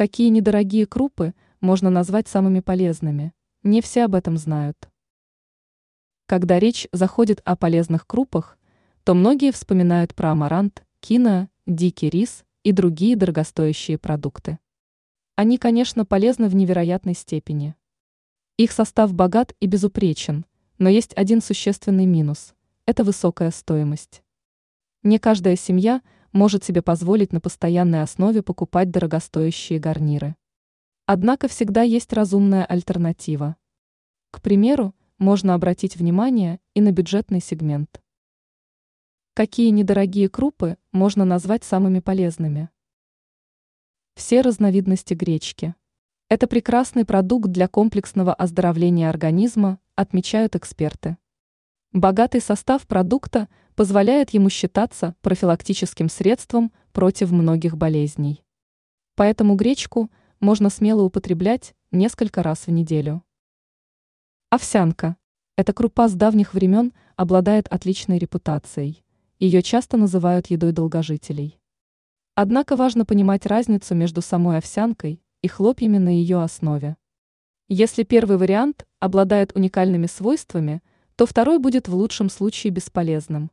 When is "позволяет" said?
53.74-54.30